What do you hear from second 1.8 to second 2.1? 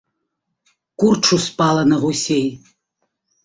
на